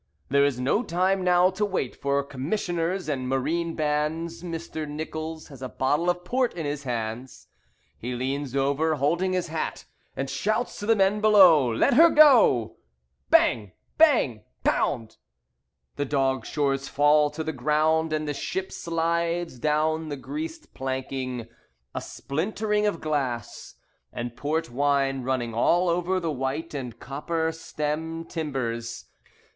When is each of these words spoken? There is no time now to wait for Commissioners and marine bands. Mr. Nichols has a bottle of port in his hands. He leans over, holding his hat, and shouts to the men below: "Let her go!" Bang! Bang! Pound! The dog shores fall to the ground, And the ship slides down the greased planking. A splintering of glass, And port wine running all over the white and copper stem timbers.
There 0.29 0.43
is 0.43 0.59
no 0.59 0.81
time 0.81 1.23
now 1.23 1.51
to 1.51 1.63
wait 1.63 1.95
for 1.95 2.23
Commissioners 2.23 3.07
and 3.07 3.29
marine 3.29 3.75
bands. 3.75 4.41
Mr. 4.41 4.87
Nichols 4.89 5.49
has 5.49 5.61
a 5.61 5.69
bottle 5.69 6.09
of 6.09 6.25
port 6.25 6.55
in 6.55 6.65
his 6.65 6.85
hands. 6.85 7.45
He 7.99 8.15
leans 8.15 8.55
over, 8.55 8.95
holding 8.95 9.33
his 9.33 9.49
hat, 9.49 9.85
and 10.17 10.27
shouts 10.27 10.79
to 10.79 10.87
the 10.87 10.95
men 10.95 11.21
below: 11.21 11.71
"Let 11.71 11.93
her 11.93 12.09
go!" 12.09 12.77
Bang! 13.29 13.73
Bang! 13.99 14.41
Pound! 14.63 15.17
The 15.97 16.05
dog 16.05 16.47
shores 16.47 16.87
fall 16.87 17.29
to 17.29 17.43
the 17.43 17.53
ground, 17.53 18.11
And 18.11 18.27
the 18.27 18.33
ship 18.33 18.71
slides 18.71 19.59
down 19.59 20.09
the 20.09 20.17
greased 20.17 20.73
planking. 20.73 21.47
A 21.93 22.01
splintering 22.01 22.87
of 22.87 23.01
glass, 23.01 23.75
And 24.11 24.35
port 24.35 24.71
wine 24.71 25.21
running 25.21 25.53
all 25.53 25.89
over 25.89 26.19
the 26.19 26.31
white 26.31 26.73
and 26.73 26.99
copper 26.99 27.51
stem 27.51 28.25
timbers. 28.25 29.05